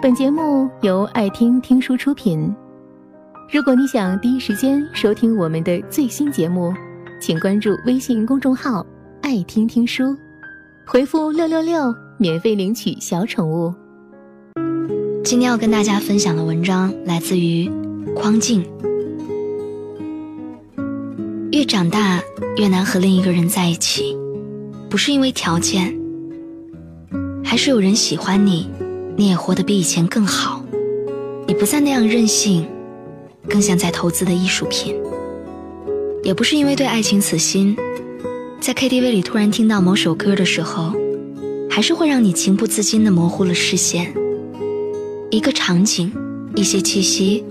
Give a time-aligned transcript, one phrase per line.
[0.00, 2.54] 本节目由爱听听书出品。
[3.50, 6.72] 如果你想第一时间收听我们的最新节目，
[7.20, 8.86] 请关注微信公众号
[9.22, 10.16] “爱听听书”，
[10.86, 13.74] 回复“六六六”免费领取小宠物。
[15.24, 17.68] 今天要跟大家分享的文章来自于
[18.14, 18.64] 匡静。
[21.50, 22.22] 越长大
[22.56, 24.16] 越难和另一个人在一起，
[24.88, 25.92] 不是因为条件，
[27.42, 28.70] 还是有人喜欢你。
[29.18, 30.62] 你也活得比以前更好，
[31.48, 32.64] 你不再那样任性，
[33.48, 34.94] 更像在投资的艺术品。
[36.22, 37.76] 也不是因为对爱情死心，
[38.60, 40.92] 在 KTV 里突然听到某首歌的时候，
[41.68, 44.14] 还是会让你情不自禁地模糊了视线。
[45.32, 46.12] 一个场景，
[46.54, 47.44] 一些气息，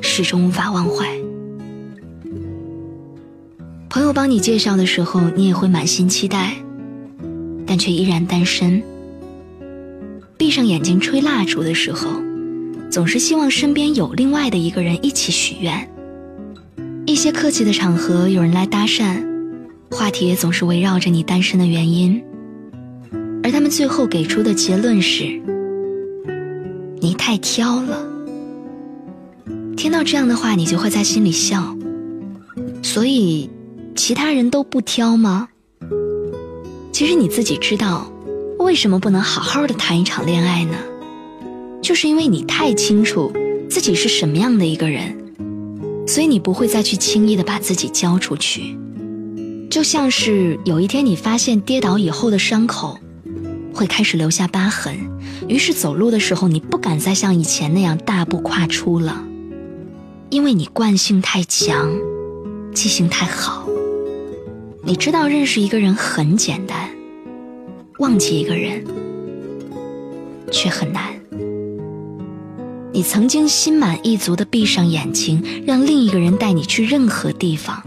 [0.00, 1.06] 始终无法忘怀。
[3.90, 6.54] 朋友帮你介绍的时候，你也会满心期待，
[7.66, 8.82] 但却依然单身。
[10.42, 12.20] 闭上眼睛吹蜡烛的时候，
[12.90, 15.88] 总是希望身边有另外的一个人一起许愿。
[17.06, 19.24] 一些客气的场合，有人来搭讪，
[19.88, 22.20] 话题也总是围绕着你单身的原因。
[23.44, 25.40] 而他们最后给出的结论是：
[26.98, 28.04] 你太挑了。
[29.76, 31.76] 听到这样的话，你就会在心里笑。
[32.82, 33.48] 所以，
[33.94, 35.50] 其他人都不挑吗？
[36.90, 38.11] 其实你自己知道。
[38.62, 40.76] 为什么不能好好的谈一场恋爱呢？
[41.82, 43.32] 就是因为你太清楚
[43.68, 45.16] 自己是什么样的一个人，
[46.06, 48.78] 所以你不会再去轻易的把自己交出去。
[49.68, 52.98] 就像是有一天你发现跌倒以后的伤口
[53.74, 54.96] 会开始留下疤痕，
[55.48, 59.24] 于是走路的时候你不敢再像以前那样大步跨出了，
[60.30, 61.90] 因为你惯性太强，
[62.74, 63.66] 记性太好。
[64.84, 66.90] 你知道认识一个人很简单。
[68.02, 68.84] 忘记一个人
[70.50, 71.04] 却很难。
[72.92, 77.80] 你曾经心满意足的闭上眼睛，让另一个人带你去任何地方，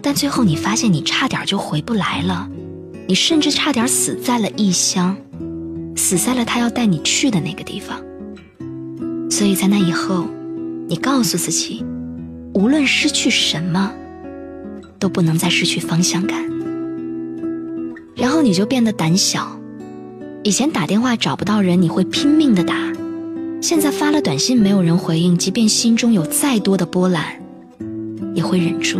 [0.00, 2.48] 但最后你发现你差点就回不来了，
[3.06, 5.14] 你甚至差点死在了异乡，
[5.94, 8.00] 死在了他要带你去的那个地方。
[9.30, 10.24] 所以在那以后，
[10.88, 11.84] 你告诉自己，
[12.54, 13.92] 无论失去什么，
[14.98, 16.42] 都不能再失去方向感。
[18.14, 19.60] 然后你就变得胆小，
[20.42, 22.74] 以前打电话找不到人，你会拼命的打；
[23.60, 27.24] 现在发了短信没有人回应，即便心中有再多的波澜，
[28.34, 28.98] 也会忍住。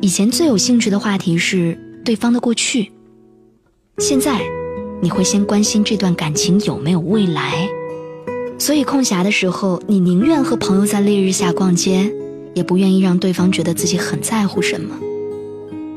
[0.00, 2.92] 以前最有兴趣的话题是对方的过去，
[3.98, 4.40] 现在
[5.02, 7.68] 你会先关心这段感情有没有未来。
[8.60, 12.12] 所以空暇的时候，你宁愿和朋友在烈日下逛街，
[12.54, 14.96] 也不愿意让对方觉得自己很在乎什么。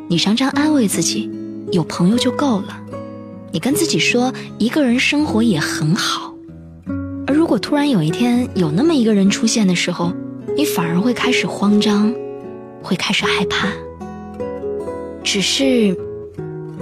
[0.07, 1.30] 你常常安慰自己。
[1.71, 2.81] 有朋友就够了，
[3.51, 6.33] 你跟自己说一个人生活也很好。
[7.25, 10.11] 而如果突然有一天有那么一个人出现的时候，
[10.57, 12.13] 你反而会开始慌张，
[12.83, 13.69] 会开始害怕。
[15.23, 15.97] 只是，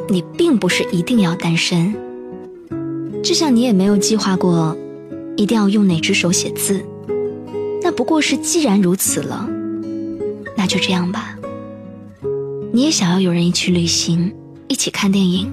[0.07, 1.93] 你并不是一定要单身，
[3.21, 4.75] 就像你也没有计划过
[5.37, 6.83] 一定要用哪只手写字。
[7.83, 9.47] 那不过是既然如此了，
[10.57, 11.37] 那就这样吧。
[12.71, 14.33] 你也想要有人一起旅行。
[14.69, 15.51] 一起看电影，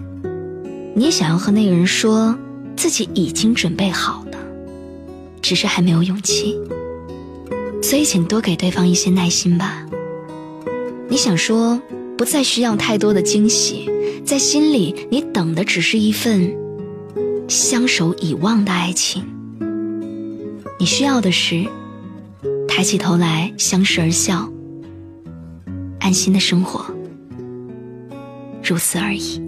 [0.94, 2.36] 你也想要和那个人说
[2.76, 4.38] 自己已经准备好了，
[5.40, 6.54] 只是还没有勇气。
[7.82, 9.86] 所以，请多给对方一些耐心吧。
[11.08, 11.80] 你想说
[12.18, 13.90] 不再需要太多的惊喜，
[14.22, 16.54] 在心里你等的只是一份
[17.48, 19.24] 相守以望的爱情。
[20.78, 21.64] 你需要的是
[22.68, 24.52] 抬起头来相视而笑，
[26.00, 26.84] 安心的生活。
[28.66, 29.40] 如此而已。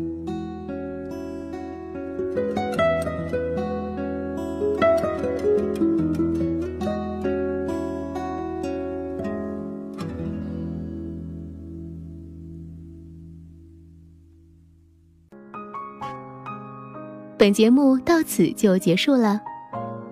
[17.37, 19.41] 本节目到此就结束了，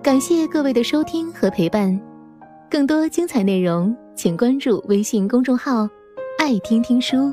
[0.03, 2.01] 感谢各位的收听和陪伴。
[2.71, 5.89] 更多精彩内容，请关注微信公众号
[6.39, 7.33] “爱听听书”。